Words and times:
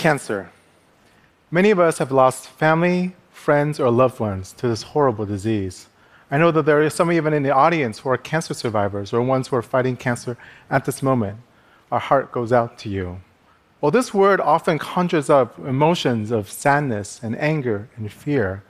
Cancer. 0.00 0.50
Many 1.50 1.70
of 1.70 1.78
us 1.78 1.98
have 1.98 2.10
lost 2.10 2.48
family, 2.48 3.14
friends, 3.30 3.78
or 3.78 3.90
loved 3.90 4.18
ones 4.18 4.52
to 4.54 4.66
this 4.66 4.82
horrible 4.82 5.26
disease. 5.26 5.88
I 6.30 6.38
know 6.38 6.50
that 6.52 6.64
there 6.64 6.82
are 6.82 6.88
some 6.88 7.12
even 7.12 7.34
in 7.34 7.42
the 7.42 7.54
audience 7.54 7.98
who 7.98 8.08
are 8.08 8.16
cancer 8.16 8.54
survivors 8.54 9.12
or 9.12 9.20
ones 9.20 9.48
who 9.48 9.56
are 9.56 9.62
fighting 9.62 9.98
cancer 9.98 10.38
at 10.70 10.86
this 10.86 11.02
moment. 11.02 11.36
Our 11.92 11.98
heart 11.98 12.32
goes 12.32 12.50
out 12.50 12.78
to 12.78 12.88
you. 12.88 13.20
Well, 13.82 13.90
this 13.90 14.14
word 14.14 14.40
often 14.40 14.78
conjures 14.78 15.28
up 15.28 15.58
emotions 15.58 16.30
of 16.30 16.50
sadness 16.50 17.20
and 17.22 17.38
anger 17.38 17.90
and 17.94 18.10
fear. 18.10 18.62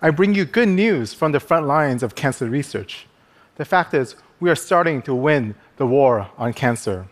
I 0.00 0.08
bring 0.08 0.34
you 0.34 0.46
good 0.46 0.70
news 0.70 1.12
from 1.12 1.32
the 1.32 1.40
front 1.40 1.66
lines 1.66 2.02
of 2.02 2.14
cancer 2.14 2.48
research. 2.48 3.06
The 3.56 3.66
fact 3.66 3.92
is, 3.92 4.16
we 4.40 4.48
are 4.48 4.56
starting 4.56 5.02
to 5.02 5.14
win 5.14 5.54
the 5.76 5.86
war 5.86 6.30
on 6.38 6.54
cancer. 6.54 7.08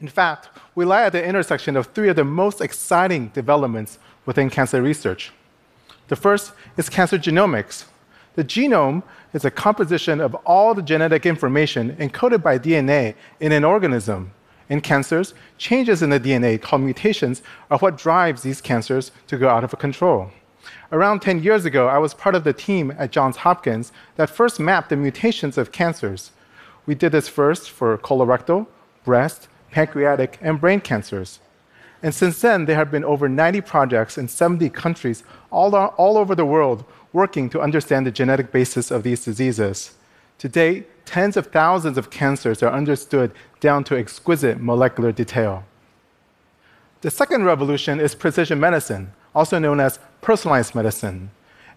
In 0.00 0.08
fact, 0.08 0.48
we 0.74 0.84
lie 0.84 1.04
at 1.04 1.12
the 1.12 1.24
intersection 1.24 1.76
of 1.76 1.86
three 1.86 2.08
of 2.08 2.16
the 2.16 2.24
most 2.24 2.60
exciting 2.60 3.28
developments 3.28 3.98
within 4.26 4.50
cancer 4.50 4.82
research. 4.82 5.32
The 6.08 6.16
first 6.16 6.52
is 6.76 6.88
cancer 6.88 7.18
genomics. 7.18 7.84
The 8.34 8.44
genome 8.44 9.02
is 9.32 9.44
a 9.44 9.50
composition 9.50 10.20
of 10.20 10.34
all 10.46 10.74
the 10.74 10.82
genetic 10.82 11.24
information 11.24 11.96
encoded 11.96 12.42
by 12.42 12.58
DNA 12.58 13.14
in 13.40 13.52
an 13.52 13.64
organism. 13.64 14.32
In 14.68 14.80
cancers, 14.80 15.34
changes 15.58 16.02
in 16.02 16.10
the 16.10 16.18
DNA 16.18 16.60
called 16.60 16.82
mutations 16.82 17.42
are 17.70 17.78
what 17.78 17.98
drives 17.98 18.42
these 18.42 18.60
cancers 18.60 19.12
to 19.28 19.38
go 19.38 19.48
out 19.48 19.62
of 19.62 19.78
control. 19.78 20.30
Around 20.90 21.20
10 21.20 21.42
years 21.42 21.64
ago, 21.64 21.88
I 21.88 21.98
was 21.98 22.14
part 22.14 22.34
of 22.34 22.44
the 22.44 22.52
team 22.52 22.94
at 22.98 23.12
Johns 23.12 23.38
Hopkins 23.38 23.92
that 24.16 24.30
first 24.30 24.58
mapped 24.58 24.88
the 24.88 24.96
mutations 24.96 25.58
of 25.58 25.72
cancers. 25.72 26.30
We 26.86 26.94
did 26.94 27.12
this 27.12 27.28
first 27.28 27.70
for 27.70 27.98
colorectal, 27.98 28.66
breast, 29.04 29.48
pancreatic, 29.74 30.38
and 30.40 30.60
brain 30.60 30.80
cancers. 30.80 31.40
And 32.00 32.14
since 32.14 32.40
then, 32.40 32.64
there 32.64 32.76
have 32.76 32.92
been 32.92 33.04
over 33.04 33.28
90 33.28 33.60
projects 33.62 34.16
in 34.16 34.28
70 34.28 34.70
countries 34.70 35.24
all, 35.50 35.74
all 35.74 36.16
over 36.16 36.36
the 36.36 36.46
world 36.46 36.84
working 37.12 37.50
to 37.50 37.60
understand 37.60 38.06
the 38.06 38.12
genetic 38.12 38.52
basis 38.52 38.92
of 38.92 39.02
these 39.02 39.24
diseases. 39.24 39.94
To 40.38 40.48
date, 40.48 41.04
tens 41.04 41.36
of 41.36 41.48
thousands 41.48 41.98
of 41.98 42.10
cancers 42.10 42.62
are 42.62 42.72
understood 42.72 43.32
down 43.58 43.82
to 43.84 43.96
exquisite 43.96 44.60
molecular 44.60 45.10
detail. 45.10 45.64
The 47.00 47.10
second 47.10 47.44
revolution 47.44 47.98
is 47.98 48.14
precision 48.14 48.60
medicine, 48.60 49.12
also 49.34 49.58
known 49.58 49.80
as 49.80 49.98
personalized 50.20 50.74
medicine. 50.76 51.30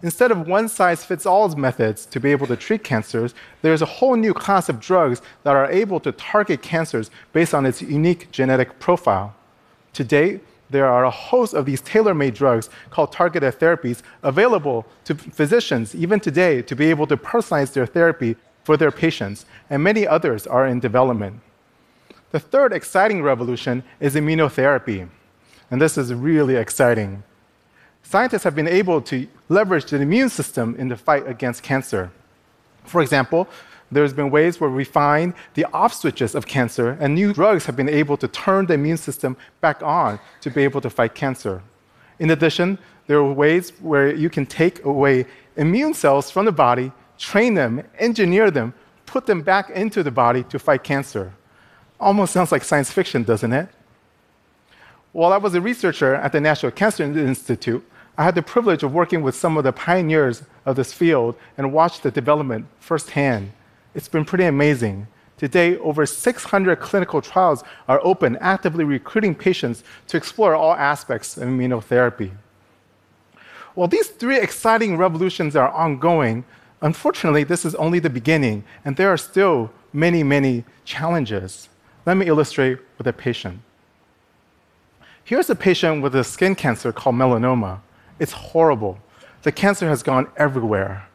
Instead 0.03 0.29
of 0.29 0.47
one 0.47 0.69
size 0.69 1.03
fits 1.03 1.25
all 1.25 1.47
methods 1.55 2.05
to 2.05 2.19
be 2.19 2.31
able 2.31 2.45
to 2.45 2.55
treat 2.55 2.83
cancers, 2.83 3.33
there's 3.61 3.81
a 3.81 3.85
whole 3.85 4.15
new 4.15 4.33
class 4.33 4.69
of 4.69 4.79
drugs 4.79 5.21
that 5.43 5.55
are 5.55 5.71
able 5.71 5.99
to 5.99 6.11
target 6.11 6.61
cancers 6.61 7.09
based 7.33 7.53
on 7.53 7.65
its 7.65 7.81
unique 7.81 8.29
genetic 8.31 8.79
profile. 8.79 9.33
To 9.93 10.03
date, 10.03 10.43
there 10.69 10.85
are 10.85 11.05
a 11.05 11.09
host 11.09 11.53
of 11.53 11.65
these 11.65 11.81
tailor 11.81 12.13
made 12.13 12.35
drugs 12.35 12.69
called 12.91 13.11
targeted 13.11 13.57
therapies 13.57 14.01
available 14.21 14.85
to 15.05 15.15
physicians, 15.15 15.95
even 15.95 16.19
today, 16.19 16.61
to 16.61 16.75
be 16.75 16.89
able 16.89 17.07
to 17.07 17.17
personalize 17.17 17.73
their 17.73 17.85
therapy 17.85 18.35
for 18.63 18.77
their 18.77 18.91
patients, 18.91 19.45
and 19.69 19.81
many 19.81 20.05
others 20.05 20.45
are 20.45 20.67
in 20.67 20.79
development. 20.79 21.39
The 22.31 22.39
third 22.39 22.73
exciting 22.73 23.23
revolution 23.23 23.83
is 24.01 24.15
immunotherapy, 24.15 25.07
and 25.71 25.81
this 25.81 25.97
is 25.97 26.13
really 26.13 26.57
exciting 26.57 27.23
scientists 28.07 28.43
have 28.43 28.55
been 28.55 28.69
able 28.69 29.01
to 29.01 29.27
leverage 29.49 29.85
the 29.85 29.99
immune 29.99 30.29
system 30.29 30.75
in 30.77 30.87
the 30.87 30.95
fight 30.95 31.27
against 31.27 31.61
cancer. 31.61 32.09
For 32.85 33.01
example, 33.01 33.49
there's 33.91 34.13
been 34.13 34.31
ways 34.31 34.61
where 34.61 34.69
we 34.69 34.85
find 34.85 35.33
the 35.55 35.65
off 35.73 35.93
switches 35.93 36.33
of 36.33 36.45
cancer, 36.45 36.97
and 37.01 37.13
new 37.13 37.33
drugs 37.33 37.65
have 37.65 37.75
been 37.75 37.89
able 37.89 38.15
to 38.17 38.27
turn 38.29 38.65
the 38.65 38.75
immune 38.75 38.97
system 38.97 39.35
back 39.59 39.83
on 39.83 40.19
to 40.39 40.49
be 40.49 40.63
able 40.63 40.79
to 40.81 40.89
fight 40.89 41.15
cancer. 41.15 41.61
In 42.19 42.29
addition, 42.29 42.79
there 43.07 43.17
are 43.17 43.33
ways 43.33 43.73
where 43.81 44.15
you 44.15 44.29
can 44.29 44.45
take 44.45 44.85
away 44.85 45.25
immune 45.57 45.93
cells 45.93 46.31
from 46.31 46.45
the 46.45 46.51
body, 46.51 46.93
train 47.17 47.55
them, 47.55 47.83
engineer 47.99 48.51
them, 48.51 48.73
put 49.05 49.25
them 49.25 49.41
back 49.41 49.69
into 49.69 50.01
the 50.01 50.11
body 50.11 50.43
to 50.43 50.59
fight 50.59 50.83
cancer. 50.83 51.33
Almost 51.99 52.31
sounds 52.31 52.53
like 52.53 52.63
science 52.63 52.89
fiction, 52.91 53.23
doesn't 53.23 53.51
it? 53.51 53.67
While 55.11 55.33
I 55.33 55.37
was 55.37 55.55
a 55.55 55.61
researcher 55.61 56.15
at 56.15 56.31
the 56.31 56.39
National 56.39 56.71
Cancer 56.71 57.03
Institute, 57.03 57.83
I 58.17 58.23
had 58.23 58.35
the 58.35 58.41
privilege 58.41 58.81
of 58.81 58.93
working 58.93 59.21
with 59.21 59.35
some 59.35 59.57
of 59.57 59.63
the 59.63 59.71
pioneers 59.71 60.43
of 60.65 60.75
this 60.75 60.91
field 60.91 61.35
and 61.57 61.71
watched 61.71 62.01
the 62.01 62.09
development 62.09 62.65
firsthand. 62.79 63.51
It's 63.93 64.07
been 64.07 64.25
pretty 64.25 64.45
amazing. 64.45 65.07
Today, 65.37 65.77
over 65.77 66.07
600 66.07 66.79
clinical 66.79 67.21
trials 67.21 67.63
are 67.87 68.01
open, 68.03 68.37
actively 68.37 68.83
recruiting 68.83 69.35
patients 69.35 69.83
to 70.07 70.17
explore 70.17 70.55
all 70.55 70.73
aspects 70.73 71.37
of 71.37 71.47
immunotherapy. 71.47 72.31
While 73.75 73.87
these 73.87 74.07
three 74.07 74.39
exciting 74.39 74.97
revolutions 74.97 75.55
are 75.55 75.69
ongoing, 75.69 76.43
unfortunately, 76.81 77.43
this 77.43 77.65
is 77.65 77.75
only 77.75 77.99
the 77.99 78.09
beginning, 78.09 78.63
and 78.83 78.97
there 78.97 79.13
are 79.13 79.17
still 79.17 79.71
many, 79.93 80.23
many 80.23 80.65
challenges. 80.85 81.69
Let 82.07 82.17
me 82.17 82.25
illustrate 82.25 82.79
with 82.97 83.05
a 83.05 83.13
patient. 83.13 83.59
Here's 85.23 85.51
a 85.51 85.55
patient 85.55 86.01
with 86.01 86.15
a 86.15 86.23
skin 86.23 86.55
cancer 86.55 86.91
called 86.91 87.15
melanoma. 87.15 87.81
It's 88.19 88.31
horrible. 88.31 88.99
The 89.43 89.51
cancer 89.51 89.87
has 89.87 90.03
gone 90.03 90.27
everywhere. 90.37 91.07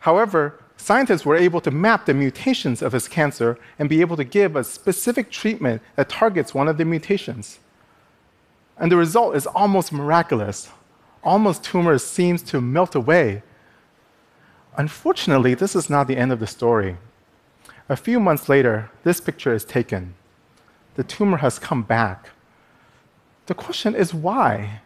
However, 0.00 0.60
scientists 0.76 1.24
were 1.24 1.36
able 1.36 1.60
to 1.62 1.70
map 1.70 2.06
the 2.06 2.14
mutations 2.14 2.82
of 2.82 2.92
his 2.92 3.08
cancer 3.08 3.58
and 3.78 3.88
be 3.88 4.00
able 4.00 4.16
to 4.16 4.24
give 4.24 4.56
a 4.56 4.64
specific 4.64 5.30
treatment 5.30 5.80
that 5.96 6.08
targets 6.08 6.52
one 6.52 6.68
of 6.68 6.76
the 6.76 6.84
mutations. 6.84 7.58
And 8.76 8.90
the 8.90 8.96
result 8.96 9.36
is 9.36 9.46
almost 9.46 9.92
miraculous. 9.92 10.68
Almost 11.22 11.64
tumor 11.64 11.96
seems 11.98 12.42
to 12.42 12.60
melt 12.60 12.94
away. 12.94 13.42
Unfortunately, 14.76 15.54
this 15.54 15.76
is 15.76 15.88
not 15.88 16.08
the 16.08 16.16
end 16.16 16.32
of 16.32 16.40
the 16.40 16.46
story. 16.46 16.96
A 17.88 17.96
few 17.96 18.18
months 18.18 18.48
later, 18.48 18.90
this 19.04 19.20
picture 19.20 19.54
is 19.54 19.64
taken. 19.64 20.14
The 20.96 21.04
tumor 21.04 21.38
has 21.38 21.58
come 21.58 21.82
back. 21.82 22.30
The 23.46 23.54
question 23.54 23.94
is 23.94 24.12
why? 24.12 24.80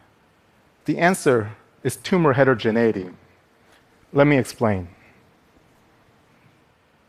The 0.89 0.97
answer 0.97 1.55
is 1.83 1.97
tumor 1.97 2.33
heterogeneity. 2.33 3.11
Let 4.11 4.25
me 4.25 4.39
explain. 4.39 4.87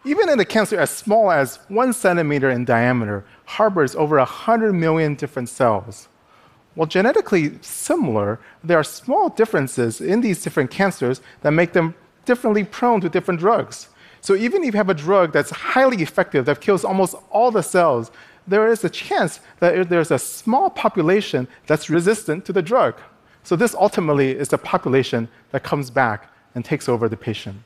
Even 0.05 0.29
in 0.29 0.39
a 0.39 0.45
cancer 0.45 0.79
as 0.79 0.91
small 0.91 1.31
as 1.31 1.61
one 1.69 1.95
centimeter 1.95 2.51
in 2.51 2.67
diameter, 2.67 3.25
harbors 3.47 3.97
over 3.97 4.19
100 4.19 4.75
million 4.75 5.15
different 5.15 5.49
cells. 5.49 6.09
While 6.75 6.89
genetically 6.89 7.59
similar, 7.63 8.39
there 8.63 8.79
are 8.79 8.85
small 8.85 9.31
differences 9.31 10.03
in 10.03 10.21
these 10.21 10.43
different 10.43 10.71
cancers 10.71 11.23
that 11.41 11.53
make 11.53 11.73
them 11.73 11.95
differently 12.27 12.65
prone 12.65 13.01
to 13.01 13.09
different 13.09 13.41
drugs. 13.41 13.89
So 14.21 14.35
even 14.35 14.63
if 14.63 14.75
you 14.75 14.77
have 14.77 14.91
a 14.91 14.95
drug 15.09 15.33
that's 15.33 15.53
highly 15.53 16.03
effective, 16.03 16.45
that 16.45 16.61
kills 16.61 16.85
almost 16.85 17.15
all 17.31 17.51
the 17.51 17.63
cells, 17.63 18.11
there 18.47 18.69
is 18.69 18.85
a 18.85 18.91
chance 18.91 19.41
that 19.61 19.89
there's 19.89 20.11
a 20.11 20.19
small 20.19 20.69
population 20.69 21.49
that's 21.67 21.89
resistant 21.89 22.45
to 22.45 22.53
the 22.53 22.61
drug. 22.61 23.01
So, 23.43 23.57
this 23.57 23.75
ultimately 23.75 24.31
is 24.31 24.49
the 24.49 24.59
population 24.59 25.29
that 25.51 25.63
comes 25.63 25.91
back 25.91 26.31
and 26.55 26.65
takes 26.65 26.89
over 26.89 27.09
the 27.09 27.17
patient. 27.17 27.63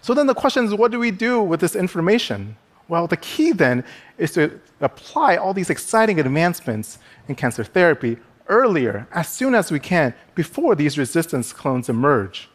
So, 0.00 0.14
then 0.14 0.26
the 0.26 0.34
question 0.34 0.64
is 0.64 0.74
what 0.74 0.90
do 0.90 0.98
we 0.98 1.10
do 1.10 1.42
with 1.42 1.60
this 1.60 1.76
information? 1.76 2.56
Well, 2.88 3.06
the 3.06 3.16
key 3.16 3.52
then 3.52 3.84
is 4.18 4.32
to 4.32 4.60
apply 4.80 5.36
all 5.36 5.54
these 5.54 5.70
exciting 5.70 6.20
advancements 6.20 6.98
in 7.28 7.34
cancer 7.34 7.64
therapy 7.64 8.18
earlier, 8.48 9.06
as 9.12 9.28
soon 9.28 9.54
as 9.54 9.70
we 9.72 9.80
can, 9.80 10.14
before 10.34 10.74
these 10.74 10.98
resistance 10.98 11.52
clones 11.52 11.88
emerge. 11.88 12.50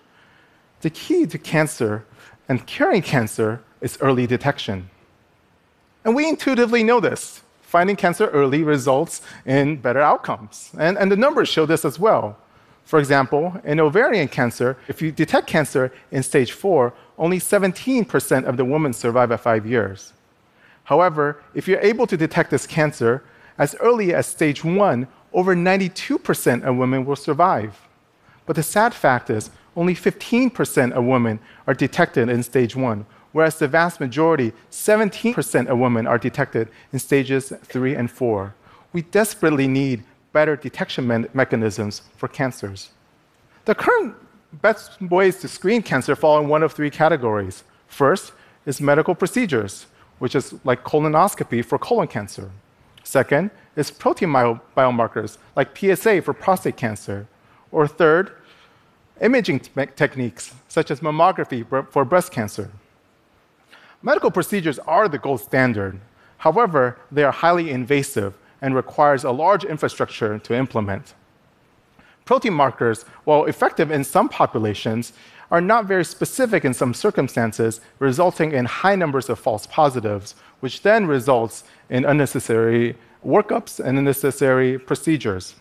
The 0.82 0.90
key 0.90 1.26
to 1.26 1.38
cancer 1.38 2.06
and 2.48 2.66
curing 2.66 3.02
cancer 3.02 3.62
is 3.82 3.98
early 4.02 4.28
detection. 4.28 4.90
And 6.06 6.16
we 6.16 6.28
intuitively 6.28 6.84
know 6.84 7.00
this 7.00 7.42
finding 7.70 7.96
cancer 7.96 8.26
early 8.30 8.64
results 8.64 9.22
in 9.46 9.76
better 9.78 10.02
outcomes. 10.02 10.72
And, 10.80 10.98
and 10.98 11.12
the 11.12 11.16
numbers 11.16 11.48
show 11.48 11.68
this 11.68 11.86
as 11.86 12.00
well. 12.00 12.36
For 12.84 12.98
example, 12.98 13.62
in 13.64 13.80
ovarian 13.80 14.28
cancer, 14.28 14.76
if 14.88 15.04
you 15.04 15.12
detect 15.12 15.46
cancer 15.46 15.94
in 16.10 16.24
stage 16.24 16.52
four, 16.52 16.96
only 17.20 17.38
17% 17.38 18.46
of 18.46 18.58
the 18.58 18.66
women 18.66 18.92
survive 18.92 19.32
at 19.32 19.42
five 19.42 19.68
years. 19.68 20.14
However, 20.86 21.44
if 21.54 21.68
you're 21.68 21.80
able 21.82 22.08
to 22.08 22.18
detect 22.18 22.50
this 22.50 22.66
cancer 22.66 23.24
as 23.60 23.76
early 23.76 24.16
as 24.16 24.26
stage 24.26 24.64
one, 24.64 25.08
over 25.32 25.56
92% 25.56 26.64
of 26.64 26.76
women 26.76 27.06
will 27.06 27.16
survive. 27.16 27.88
But 28.48 28.56
the 28.56 28.64
sad 28.64 28.96
fact 28.96 29.30
is, 29.30 29.52
only 29.76 29.94
15% 29.94 30.94
of 30.94 31.04
women 31.04 31.40
are 31.68 31.76
detected 31.76 32.30
in 32.30 32.42
stage 32.42 32.76
one, 32.76 33.06
whereas 33.32 33.60
the 33.60 33.68
vast 33.68 34.00
majority, 34.00 34.54
17% 34.72 35.68
of 35.68 35.78
women, 35.78 36.08
are 36.08 36.18
detected 36.18 36.70
in 36.92 37.00
stages 37.00 37.54
three 37.64 37.96
and 37.96 38.10
four. 38.10 38.56
We 38.94 39.04
desperately 39.04 39.68
need 39.68 40.04
better 40.34 40.56
detection 40.56 41.08
me- 41.08 41.26
mechanisms 41.34 42.02
for 42.18 42.28
cancers. 42.28 42.90
The 43.66 43.76
current 43.76 44.16
best 44.52 45.02
ways 45.02 45.40
to 45.40 45.48
screen 45.48 45.82
cancer 45.82 46.16
fall 46.16 46.40
in 46.40 46.48
one 46.48 46.64
of 46.64 46.74
three 46.74 46.90
categories. 46.90 47.64
First 47.88 48.34
is 48.66 48.82
medical 48.82 49.16
procedures, 49.16 49.86
which 50.20 50.36
is 50.36 50.54
like 50.64 50.84
colonoscopy 50.84 51.64
for 51.64 51.78
colon 51.78 52.08
cancer. 52.08 52.52
Second 53.04 53.52
is 53.76 53.92
protein 53.92 54.30
biomarkers 54.30 55.38
like 55.56 55.78
PSA 55.78 56.22
for 56.22 56.34
prostate 56.34 56.78
cancer. 56.78 57.28
Or 57.72 57.88
third, 57.88 58.32
imaging 59.22 59.62
techniques 59.96 60.54
such 60.68 60.92
as 60.92 61.00
mammography 61.00 61.66
for 61.92 62.06
breast 62.06 62.32
cancer. 62.32 62.72
Medical 64.02 64.32
procedures 64.32 64.80
are 64.80 65.10
the 65.10 65.18
gold 65.18 65.42
standard. 65.42 66.00
However, 66.38 66.98
they 67.12 67.24
are 67.24 67.32
highly 67.32 67.70
invasive 67.70 68.34
and 68.62 68.74
requires 68.74 69.24
a 69.24 69.32
large 69.32 69.66
infrastructure 69.66 70.40
to 70.40 70.56
implement. 70.56 71.14
Protein 72.24 72.54
markers, 72.54 73.04
while 73.26 73.46
effective 73.46 73.92
in 73.92 74.04
some 74.04 74.30
populations, 74.30 75.14
are 75.52 75.60
not 75.60 75.86
very 75.86 76.06
specific 76.06 76.64
in 76.64 76.74
some 76.74 76.94
circumstances, 76.94 77.82
resulting 77.98 78.52
in 78.52 78.66
high 78.66 78.96
numbers 78.96 79.30
of 79.30 79.40
false 79.40 79.66
positives, 79.66 80.36
which 80.60 80.82
then 80.82 81.08
results 81.08 81.64
in 81.90 82.06
unnecessary 82.06 82.96
workups 83.26 83.84
and 83.84 83.98
unnecessary 83.98 84.78
procedures. 84.78 85.56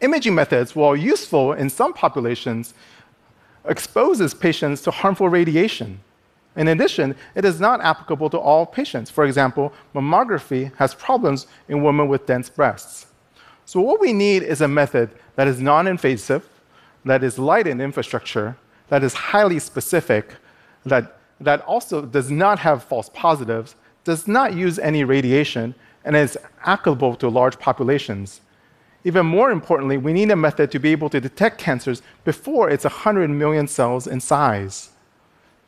Imaging 0.00 0.34
methods, 0.34 0.76
while 0.76 0.96
useful 0.96 1.52
in 1.52 1.70
some 1.70 1.94
populations, 1.94 2.74
exposes 3.64 4.34
patients 4.34 4.82
to 4.82 4.90
harmful 4.90 5.28
radiation. 5.28 6.00
In 6.58 6.66
addition, 6.66 7.14
it 7.36 7.44
is 7.44 7.60
not 7.60 7.80
applicable 7.80 8.28
to 8.30 8.38
all 8.38 8.66
patients. 8.66 9.10
For 9.10 9.24
example, 9.24 9.72
mammography 9.94 10.74
has 10.74 10.92
problems 10.92 11.46
in 11.68 11.84
women 11.84 12.08
with 12.08 12.26
dense 12.26 12.50
breasts. 12.50 13.06
So 13.64 13.80
what 13.80 14.00
we 14.00 14.12
need 14.12 14.42
is 14.42 14.60
a 14.60 14.66
method 14.66 15.10
that 15.36 15.46
is 15.46 15.60
non-invasive, 15.60 16.44
that 17.04 17.22
is 17.22 17.38
light 17.38 17.68
in 17.68 17.80
infrastructure, 17.80 18.56
that 18.88 19.04
is 19.04 19.14
highly 19.14 19.60
specific, 19.60 20.34
that, 20.84 21.18
that 21.40 21.60
also 21.60 22.04
does 22.04 22.28
not 22.28 22.58
have 22.58 22.82
false 22.82 23.08
positives, 23.10 23.76
does 24.02 24.26
not 24.26 24.52
use 24.54 24.80
any 24.80 25.04
radiation, 25.04 25.76
and 26.04 26.16
is 26.16 26.36
applicable 26.64 27.14
to 27.16 27.28
large 27.28 27.56
populations. 27.60 28.40
Even 29.04 29.26
more 29.26 29.52
importantly, 29.52 29.96
we 29.96 30.12
need 30.12 30.32
a 30.32 30.36
method 30.36 30.72
to 30.72 30.80
be 30.80 30.90
able 30.90 31.08
to 31.10 31.20
detect 31.20 31.58
cancers 31.58 32.02
before 32.24 32.68
it's 32.68 32.84
100 32.84 33.30
million 33.30 33.68
cells 33.68 34.08
in 34.08 34.18
size. 34.18 34.90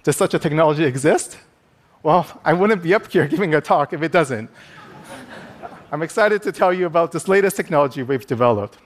Does 0.02 0.17
such 0.17 0.35
a 0.35 0.38
technology 0.38 0.85
exist? 0.85 1.38
Well, 2.02 2.26
I 2.44 2.52
wouldn't 2.52 2.82
be 2.82 2.94
up 2.94 3.11
here 3.11 3.26
giving 3.35 3.55
a 3.55 3.61
talk 3.61 3.93
if 3.93 4.02
it 4.02 4.12
doesn't. 4.12 4.50
I'm 5.93 6.02
excited 6.02 6.43
to 6.43 6.52
tell 6.52 6.73
you 6.73 6.87
about 6.87 7.12
this 7.12 7.26
latest 7.29 7.56
technology 7.56 8.02
we've 8.02 8.26
developed. 8.26 8.79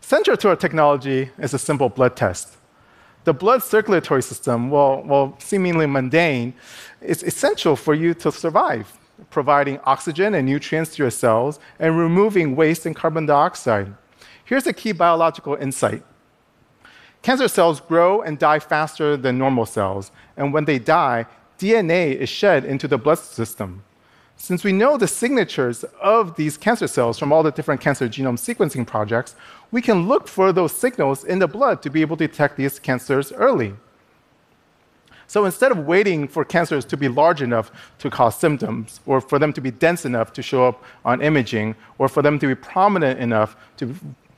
Central 0.00 0.36
to 0.36 0.48
our 0.50 0.56
technology 0.56 1.30
is 1.38 1.54
a 1.54 1.58
simple 1.58 1.88
blood 1.88 2.14
test. 2.16 2.56
The 3.24 3.32
blood 3.32 3.62
circulatory 3.62 4.22
system, 4.22 4.70
while, 4.70 5.02
while 5.02 5.36
seemingly 5.38 5.86
mundane, 5.86 6.54
is 7.00 7.22
essential 7.22 7.74
for 7.74 7.94
you 7.94 8.14
to 8.14 8.30
survive 8.30 8.98
providing 9.30 9.78
oxygen 9.84 10.34
and 10.34 10.46
nutrients 10.46 10.96
to 10.96 11.02
your 11.02 11.10
cells, 11.10 11.58
and 11.78 11.98
removing 11.98 12.56
waste 12.56 12.86
and 12.86 12.96
carbon 12.96 13.26
dioxide. 13.26 13.94
Here's 14.44 14.66
a 14.66 14.72
key 14.72 14.92
biological 14.92 15.54
insight 15.54 16.02
cancer 17.24 17.48
cells 17.48 17.80
grow 17.80 18.20
and 18.20 18.38
die 18.38 18.58
faster 18.58 19.16
than 19.16 19.38
normal 19.38 19.64
cells, 19.64 20.12
and 20.36 20.52
when 20.52 20.66
they 20.66 20.78
die, 20.78 21.24
DNA 21.58 22.14
is 22.14 22.28
shed 22.28 22.66
into 22.66 22.86
the 22.86 22.98
blood 22.98 23.18
system. 23.18 23.82
Since 24.36 24.62
we 24.62 24.72
know 24.72 24.98
the 24.98 25.08
signatures 25.08 25.84
of 26.02 26.36
these 26.36 26.58
cancer 26.58 26.86
cells 26.86 27.18
from 27.18 27.32
all 27.32 27.42
the 27.42 27.50
different 27.50 27.80
cancer 27.80 28.08
genome 28.08 28.38
sequencing 28.38 28.86
projects, 28.86 29.36
we 29.70 29.80
can 29.80 30.06
look 30.06 30.28
for 30.28 30.52
those 30.52 30.72
signals 30.72 31.24
in 31.24 31.38
the 31.38 31.48
blood 31.48 31.80
to 31.82 31.88
be 31.88 32.02
able 32.02 32.18
to 32.18 32.28
detect 32.28 32.58
these 32.58 32.78
cancers 32.78 33.32
early. 33.32 33.72
So 35.26 35.46
instead 35.46 35.72
of 35.72 35.78
waiting 35.86 36.28
for 36.28 36.44
cancers 36.44 36.84
to 36.84 36.96
be 36.98 37.08
large 37.08 37.40
enough 37.40 37.72
to 38.00 38.10
cause 38.10 38.38
symptoms, 38.38 39.00
or 39.06 39.22
for 39.22 39.38
them 39.38 39.54
to 39.54 39.62
be 39.62 39.70
dense 39.70 40.04
enough 40.04 40.34
to 40.34 40.42
show 40.42 40.68
up 40.68 40.84
on 41.06 41.22
imaging, 41.22 41.74
or 41.96 42.06
for 42.06 42.20
them 42.20 42.38
to 42.40 42.46
be 42.46 42.54
prominent 42.54 43.18
enough 43.18 43.56
to, 43.78 43.94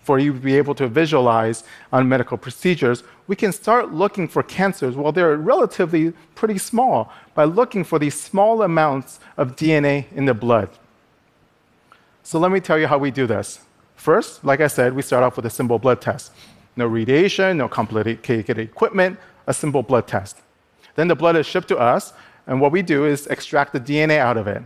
for 0.06 0.20
you 0.20 0.32
to 0.32 0.38
be 0.38 0.56
able 0.56 0.75
to 0.76 0.87
visualize 0.87 1.64
on 1.93 2.08
medical 2.08 2.38
procedures, 2.38 3.03
we 3.26 3.35
can 3.35 3.50
start 3.50 3.93
looking 3.93 4.29
for 4.29 4.41
cancers 4.44 4.94
while 4.94 5.11
they're 5.11 5.37
relatively 5.37 6.12
pretty 6.37 6.58
small 6.58 7.12
by 7.35 7.43
looking 7.43 7.82
for 7.82 7.99
these 7.99 8.19
small 8.19 8.62
amounts 8.62 9.19
of 9.37 9.56
DNA 9.56 10.06
in 10.12 10.25
the 10.25 10.32
blood. 10.32 10.70
So 12.23 12.38
let 12.38 12.53
me 12.53 12.61
tell 12.61 12.79
you 12.79 12.87
how 12.87 12.99
we 12.99 13.11
do 13.11 13.26
this. 13.26 13.61
First, 13.97 14.44
like 14.44 14.61
I 14.61 14.69
said, 14.69 14.94
we 14.94 15.03
start 15.03 15.25
off 15.25 15.35
with 15.35 15.47
a 15.47 15.50
simple 15.50 15.79
blood 15.79 16.00
test. 16.00 16.31
No 16.76 16.87
radiation, 16.87 17.56
no 17.56 17.69
complicated 17.69 18.58
equipment, 18.58 19.19
a 19.49 19.55
simple 19.55 19.82
blood 19.82 20.06
test. 20.06 20.37
Then 20.94 21.08
the 21.08 21.17
blood 21.17 21.35
is 21.35 21.47
shipped 21.47 21.69
to 21.69 21.79
us, 21.79 22.12
and 22.47 22.61
what 22.61 22.70
we 22.70 22.81
do 22.81 23.06
is 23.06 23.26
extract 23.26 23.73
the 23.73 23.81
DNA 23.81 24.19
out 24.19 24.37
of 24.37 24.47
it. 24.47 24.62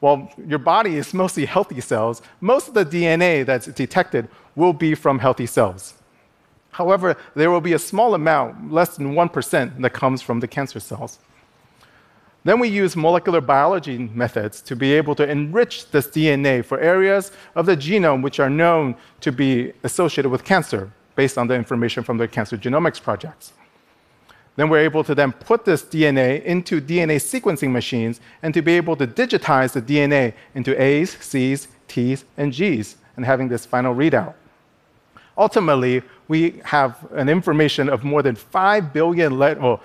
While 0.00 0.30
your 0.46 0.58
body 0.58 0.96
is 0.96 1.12
mostly 1.12 1.44
healthy 1.44 1.80
cells, 1.80 2.22
most 2.40 2.68
of 2.68 2.74
the 2.74 2.84
DNA 2.84 3.44
that's 3.44 3.66
detected 3.66 4.28
will 4.56 4.72
be 4.72 4.94
from 4.94 5.18
healthy 5.18 5.46
cells. 5.46 5.94
However, 6.72 7.16
there 7.34 7.50
will 7.50 7.60
be 7.60 7.74
a 7.74 7.78
small 7.78 8.14
amount, 8.14 8.72
less 8.72 8.96
than 8.96 9.14
1%, 9.14 9.80
that 9.80 9.90
comes 9.90 10.22
from 10.22 10.40
the 10.40 10.48
cancer 10.48 10.80
cells. 10.80 11.18
Then 12.44 12.58
we 12.58 12.68
use 12.68 12.96
molecular 12.96 13.42
biology 13.42 13.98
methods 13.98 14.62
to 14.62 14.74
be 14.74 14.94
able 14.94 15.14
to 15.16 15.28
enrich 15.28 15.90
this 15.90 16.06
DNA 16.06 16.64
for 16.64 16.80
areas 16.80 17.32
of 17.54 17.66
the 17.66 17.76
genome 17.76 18.22
which 18.22 18.40
are 18.40 18.48
known 18.48 18.96
to 19.20 19.30
be 19.30 19.72
associated 19.84 20.30
with 20.30 20.44
cancer, 20.44 20.90
based 21.16 21.36
on 21.36 21.48
the 21.48 21.54
information 21.54 22.02
from 22.02 22.16
the 22.16 22.26
cancer 22.26 22.56
genomics 22.56 23.02
projects. 23.02 23.52
Then 24.60 24.68
we're 24.68 24.80
able 24.80 25.02
to 25.04 25.14
then 25.14 25.32
put 25.32 25.64
this 25.64 25.82
DNA 25.82 26.44
into 26.44 26.82
DNA 26.82 27.16
sequencing 27.16 27.70
machines 27.70 28.20
and 28.42 28.52
to 28.52 28.60
be 28.60 28.72
able 28.76 28.94
to 28.96 29.06
digitize 29.06 29.72
the 29.72 29.80
DNA 29.80 30.34
into 30.54 30.78
A's, 30.78 31.16
C's, 31.18 31.66
T's, 31.88 32.26
and 32.36 32.52
G's, 32.52 32.98
and 33.16 33.24
having 33.24 33.48
this 33.48 33.64
final 33.64 33.94
readout. 33.94 34.34
Ultimately, 35.38 36.02
we 36.28 36.60
have 36.64 37.10
an 37.12 37.30
information 37.30 37.88
of 37.88 38.04
more 38.04 38.22
than 38.22 38.34
5 38.34 38.92
billion 38.92 39.38
well, 39.38 39.80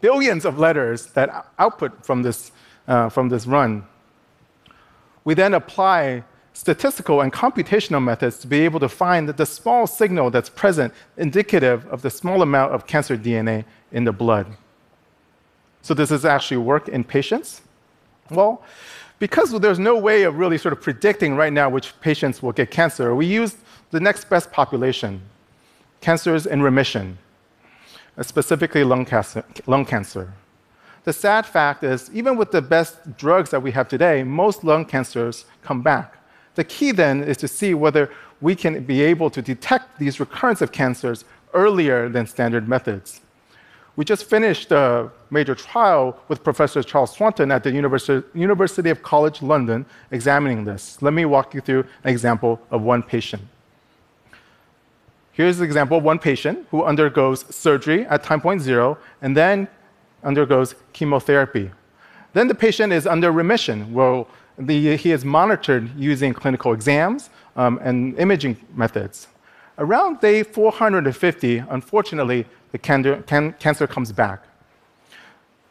billions 0.00 0.44
of 0.44 0.60
letters 0.60 1.06
that 1.14 1.48
output 1.58 2.06
from 2.06 2.22
this, 2.22 2.52
uh, 2.86 3.08
from 3.08 3.30
this 3.30 3.48
run. 3.48 3.84
We 5.24 5.34
then 5.34 5.54
apply 5.54 6.22
statistical 6.60 7.22
and 7.22 7.32
computational 7.32 8.04
methods 8.04 8.36
to 8.36 8.46
be 8.46 8.60
able 8.60 8.78
to 8.78 8.88
find 8.88 9.26
the 9.30 9.46
small 9.46 9.86
signal 9.86 10.30
that's 10.30 10.50
present 10.50 10.92
indicative 11.16 11.86
of 11.86 12.02
the 12.02 12.10
small 12.10 12.42
amount 12.42 12.74
of 12.74 12.86
cancer 12.86 13.16
DNA 13.16 13.64
in 13.92 14.04
the 14.04 14.12
blood. 14.12 14.46
So, 15.80 15.94
does 15.94 16.10
this 16.10 16.26
actually 16.26 16.58
work 16.58 16.86
in 16.86 17.02
patients? 17.02 17.62
Well, 18.30 18.62
because 19.18 19.58
there's 19.58 19.78
no 19.78 19.96
way 19.96 20.24
of 20.24 20.36
really 20.36 20.58
sort 20.58 20.74
of 20.74 20.82
predicting 20.82 21.34
right 21.34 21.50
now 21.50 21.70
which 21.70 21.98
patients 22.02 22.42
will 22.42 22.52
get 22.52 22.70
cancer, 22.70 23.14
we 23.14 23.24
used 23.24 23.56
the 23.90 24.00
next 24.00 24.28
best 24.28 24.52
population 24.52 25.22
cancers 26.02 26.44
in 26.44 26.60
remission, 26.60 27.16
uh, 28.18 28.22
specifically 28.22 28.84
lung 28.84 29.06
cancer, 29.06 29.42
lung 29.66 29.86
cancer. 29.86 30.30
The 31.04 31.14
sad 31.14 31.46
fact 31.46 31.84
is, 31.84 32.10
even 32.12 32.36
with 32.36 32.50
the 32.50 32.60
best 32.60 33.16
drugs 33.16 33.48
that 33.50 33.62
we 33.62 33.70
have 33.70 33.88
today, 33.88 34.22
most 34.22 34.62
lung 34.62 34.84
cancers 34.84 35.46
come 35.62 35.80
back. 35.80 36.19
The 36.54 36.64
key 36.64 36.92
then 36.92 37.22
is 37.22 37.36
to 37.38 37.48
see 37.48 37.74
whether 37.74 38.10
we 38.40 38.54
can 38.54 38.84
be 38.84 39.02
able 39.02 39.30
to 39.30 39.42
detect 39.42 39.98
these 39.98 40.18
recurrence 40.18 40.62
of 40.62 40.72
cancers 40.72 41.24
earlier 41.54 42.08
than 42.08 42.26
standard 42.26 42.68
methods. 42.68 43.20
We 43.96 44.04
just 44.04 44.24
finished 44.24 44.72
a 44.72 45.10
major 45.30 45.54
trial 45.54 46.18
with 46.28 46.42
Professor 46.42 46.82
Charles 46.82 47.14
Swanton 47.14 47.50
at 47.50 47.64
the 47.64 47.70
University, 47.70 48.90
of 48.90 49.02
College 49.02 49.42
London 49.42 49.84
examining 50.10 50.64
this. 50.64 51.02
Let 51.02 51.12
me 51.12 51.24
walk 51.24 51.54
you 51.54 51.60
through 51.60 51.84
an 52.04 52.10
example 52.10 52.60
of 52.70 52.82
one 52.82 53.02
patient. 53.02 53.42
Here's 55.32 55.58
an 55.58 55.64
example 55.64 55.98
of 55.98 56.04
one 56.04 56.18
patient 56.18 56.66
who 56.70 56.84
undergoes 56.84 57.44
surgery 57.54 58.06
at 58.06 58.22
time 58.22 58.40
point 58.40 58.62
zero 58.62 58.98
and 59.22 59.36
then 59.36 59.68
undergoes 60.22 60.74
chemotherapy. 60.92 61.70
Then 62.32 62.46
the 62.48 62.54
patient 62.54 62.92
is 62.92 63.06
under 63.06 63.32
remission, 63.32 63.92
where 63.92 64.24
the, 64.66 64.96
he 64.96 65.12
is 65.12 65.24
monitored 65.24 65.90
using 65.96 66.32
clinical 66.34 66.72
exams 66.72 67.30
um, 67.56 67.78
and 67.82 68.18
imaging 68.18 68.56
methods. 68.74 69.28
Around 69.78 70.20
day 70.20 70.42
450, 70.42 71.58
unfortunately, 71.70 72.46
the 72.72 72.78
can- 72.78 73.22
can- 73.24 73.52
cancer 73.54 73.86
comes 73.86 74.12
back. 74.12 74.44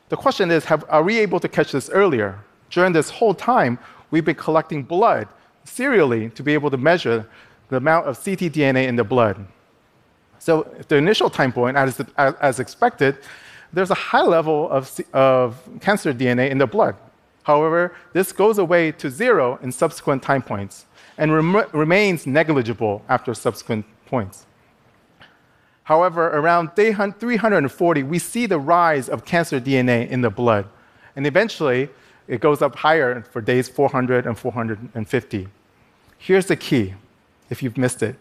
The 0.10 0.17
question 0.17 0.50
is 0.50 0.65
have, 0.65 0.84
are 0.89 1.03
we 1.03 1.19
able 1.19 1.39
to 1.39 1.48
catch 1.48 1.72
this 1.72 1.89
earlier? 1.89 2.39
During 2.72 2.93
this 2.93 3.10
whole 3.10 3.34
time, 3.34 3.77
we've 4.12 4.25
been 4.25 4.36
collecting 4.36 4.84
blood 4.84 5.27
serially 5.63 6.29
to 6.31 6.43
be 6.43 6.53
able 6.53 6.72
to 6.72 6.77
measure 6.77 7.27
the 7.69 7.77
amount 7.77 8.08
of 8.08 8.17
ctDNA 8.17 8.88
in 8.88 8.96
the 8.96 9.03
blood. 9.03 9.46
So, 10.39 10.63
at 10.79 10.89
the 10.89 10.96
initial 10.96 11.29
time 11.29 11.51
point, 11.51 11.77
as, 11.77 12.01
as 12.17 12.60
expected, 12.60 13.17
there's 13.74 13.91
a 13.91 13.96
high 13.96 14.24
level 14.24 14.69
of, 14.72 15.00
of 15.13 15.62
cancer 15.81 16.13
DNA 16.13 16.50
in 16.50 16.58
the 16.58 16.65
blood. 16.65 16.96
However, 17.43 17.96
this 18.13 18.31
goes 18.31 18.58
away 18.58 18.91
to 18.93 19.10
zero 19.10 19.60
in 19.62 19.72
subsequent 19.72 20.24
time 20.24 20.41
points 20.41 20.86
and 21.17 21.34
rem- 21.34 21.69
remains 21.74 22.27
negligible 22.27 23.03
after 23.10 23.34
subsequent 23.34 23.86
points. 24.05 24.46
However, 25.84 26.27
around 26.27 26.75
day 26.75 26.93
340, 26.93 28.03
we 28.03 28.19
see 28.19 28.46
the 28.46 28.60
rise 28.60 29.10
of 29.10 29.25
cancer 29.25 29.60
DNA 29.60 30.08
in 30.08 30.22
the 30.22 30.29
blood. 30.29 30.67
And 31.15 31.25
eventually, 31.25 31.89
it 32.27 32.41
goes 32.41 32.62
up 32.62 32.75
higher 32.75 33.24
for 33.24 33.41
days 33.41 33.67
400 33.67 34.27
and 34.27 34.38
450. 34.38 35.48
Here's 36.19 36.46
the 36.46 36.55
key, 36.55 36.93
if 37.50 37.63
you've 37.63 37.77
missed 37.77 38.03
it. 38.03 38.15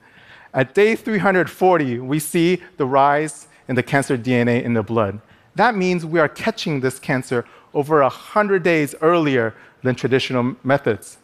At 0.54 0.74
day 0.74 0.96
340, 0.96 1.98
we 1.98 2.18
see 2.18 2.62
the 2.78 2.86
rise 2.86 3.48
in 3.68 3.76
the 3.76 3.82
cancer 3.82 4.16
DNA 4.16 4.62
in 4.62 4.72
the 4.72 4.82
blood. 4.82 5.20
That 5.54 5.76
means 5.76 6.06
we 6.06 6.20
are 6.20 6.28
catching 6.28 6.80
this 6.80 6.98
cancer 6.98 7.44
over 7.74 8.02
100 8.02 8.62
days 8.62 8.94
earlier 9.00 9.54
than 9.82 9.94
traditional 9.94 10.56
methods. 10.64 11.18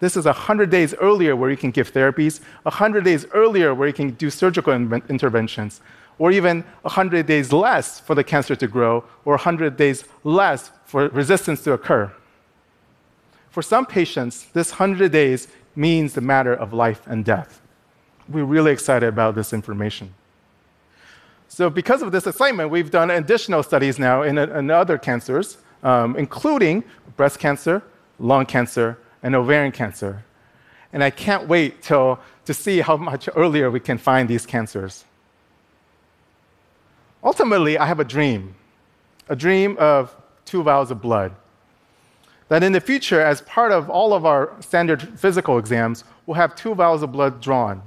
This 0.00 0.16
is 0.16 0.24
100 0.24 0.70
days 0.70 0.94
earlier 0.94 1.36
where 1.36 1.50
you 1.50 1.56
can 1.56 1.70
give 1.70 1.92
therapies, 1.92 2.40
100 2.62 3.04
days 3.04 3.26
earlier 3.32 3.74
where 3.74 3.86
you 3.86 3.94
can 3.94 4.10
do 4.12 4.30
surgical 4.30 4.72
interventions, 4.72 5.80
or 6.18 6.32
even 6.32 6.62
100 6.82 7.26
days 7.26 7.52
less 7.52 8.00
for 8.00 8.14
the 8.14 8.24
cancer 8.24 8.56
to 8.56 8.66
grow, 8.66 9.04
or 9.24 9.34
100 9.34 9.76
days 9.76 10.04
less 10.24 10.70
for 10.86 11.08
resistance 11.08 11.62
to 11.64 11.72
occur. 11.72 12.10
For 13.50 13.62
some 13.62 13.84
patients, 13.84 14.46
this 14.52 14.70
100 14.70 15.12
days 15.12 15.48
means 15.76 16.14
the 16.14 16.20
matter 16.20 16.54
of 16.54 16.72
life 16.72 17.02
and 17.06 17.24
death. 17.24 17.60
We're 18.28 18.44
really 18.44 18.72
excited 18.72 19.08
about 19.08 19.34
this 19.34 19.52
information. 19.52 20.14
So, 21.48 21.68
because 21.68 22.00
of 22.00 22.12
this 22.12 22.26
excitement, 22.26 22.70
we've 22.70 22.92
done 22.92 23.10
additional 23.10 23.62
studies 23.64 23.98
now 23.98 24.22
in, 24.22 24.38
in 24.38 24.70
other 24.70 24.96
cancers, 24.96 25.58
um, 25.82 26.16
including 26.16 26.84
breast 27.16 27.38
cancer, 27.38 27.82
lung 28.18 28.46
cancer, 28.46 28.98
and 29.22 29.34
ovarian 29.34 29.72
cancer. 29.72 30.24
And 30.92 31.04
I 31.04 31.10
can't 31.10 31.48
wait 31.48 31.82
till, 31.82 32.18
to 32.44 32.54
see 32.54 32.80
how 32.80 32.96
much 32.96 33.28
earlier 33.36 33.70
we 33.70 33.80
can 33.80 33.98
find 33.98 34.28
these 34.28 34.46
cancers. 34.46 35.04
Ultimately, 37.22 37.78
I 37.78 37.86
have 37.86 38.00
a 38.00 38.04
dream 38.04 38.54
a 39.30 39.36
dream 39.36 39.76
of 39.78 40.14
two 40.44 40.62
vials 40.62 40.90
of 40.90 41.00
blood. 41.00 41.32
That 42.48 42.64
in 42.64 42.72
the 42.72 42.80
future, 42.80 43.20
as 43.20 43.40
part 43.42 43.70
of 43.70 43.88
all 43.88 44.12
of 44.12 44.26
our 44.26 44.52
standard 44.60 45.18
physical 45.18 45.56
exams, 45.56 46.02
we'll 46.26 46.34
have 46.34 46.56
two 46.56 46.74
vials 46.74 47.02
of 47.02 47.12
blood 47.12 47.40
drawn. 47.40 47.80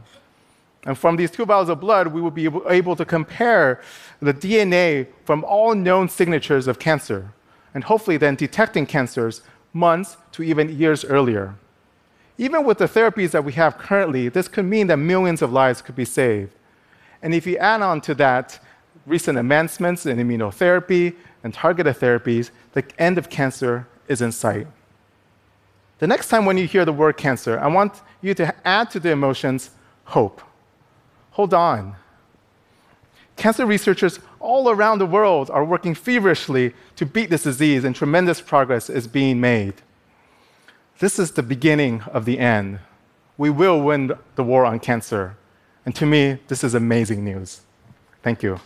And 0.85 0.97
from 0.97 1.17
these 1.17 1.29
two 1.29 1.45
vials 1.45 1.67
of 1.67 1.81
blood, 1.81 2.07
we 2.07 2.21
will 2.21 2.31
be 2.31 2.47
able 2.69 2.95
to 2.95 3.05
compare 3.05 3.81
the 4.21 4.33
DNA 4.33 5.07
from 5.25 5.43
all 5.43 5.75
known 5.75 6.07
signatures 6.07 6.67
of 6.67 6.79
cancer, 6.79 7.33
and 7.73 7.83
hopefully 7.83 8.17
then 8.17 8.35
detecting 8.35 8.85
cancers 8.85 9.41
months 9.73 10.17
to 10.31 10.43
even 10.43 10.77
years 10.77 11.03
earlier. 11.05 11.55
Even 12.37 12.65
with 12.65 12.77
the 12.77 12.85
therapies 12.85 13.31
that 13.31 13.43
we 13.43 13.53
have 13.53 13.77
currently, 13.77 14.29
this 14.29 14.47
could 14.47 14.65
mean 14.65 14.87
that 14.87 14.97
millions 14.97 15.41
of 15.41 15.51
lives 15.51 15.81
could 15.81 15.95
be 15.95 16.05
saved. 16.05 16.53
And 17.21 17.33
if 17.33 17.45
you 17.45 17.57
add 17.57 17.81
on 17.81 18.01
to 18.01 18.15
that 18.15 18.59
recent 19.05 19.37
advancements 19.37 20.05
in 20.05 20.17
immunotherapy 20.17 21.15
and 21.43 21.53
targeted 21.53 21.95
therapies, 21.97 22.51
the 22.73 22.83
end 22.97 23.17
of 23.17 23.29
cancer 23.29 23.87
is 24.07 24.21
in 24.21 24.31
sight. 24.31 24.67
The 25.99 26.07
next 26.07 26.27
time 26.29 26.45
when 26.45 26.57
you 26.57 26.67
hear 26.67 26.85
the 26.85 26.93
word 26.93 27.17
cancer, 27.17 27.59
I 27.59 27.67
want 27.67 28.01
you 28.21 28.33
to 28.35 28.53
add 28.67 28.89
to 28.91 28.99
the 28.99 29.11
emotions 29.11 29.71
hope. 30.05 30.41
Hold 31.31 31.53
on. 31.53 31.95
Cancer 33.43 33.65
researchers 33.65 34.21
all 34.39 34.69
around 34.69 34.99
the 34.99 35.05
world 35.05 35.49
are 35.49 35.65
working 35.65 35.93
feverishly 35.95 36.73
to 36.95 37.05
beat 37.05 37.29
this 37.29 37.43
disease, 37.43 37.83
and 37.83 37.93
tremendous 37.93 38.39
progress 38.39 38.89
is 38.89 39.05
being 39.05 39.41
made. 39.41 39.73
This 40.99 41.19
is 41.19 41.31
the 41.31 41.43
beginning 41.43 42.03
of 42.03 42.23
the 42.23 42.39
end. 42.39 42.79
We 43.37 43.49
will 43.49 43.81
win 43.81 44.13
the 44.35 44.45
war 44.45 44.63
on 44.63 44.79
cancer. 44.79 45.35
And 45.85 45.93
to 45.95 46.05
me, 46.05 46.39
this 46.47 46.63
is 46.63 46.73
amazing 46.73 47.25
news. 47.25 47.63
Thank 48.21 48.43
you. 48.43 48.61